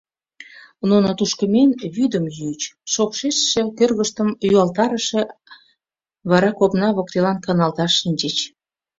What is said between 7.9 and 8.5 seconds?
шинчыч.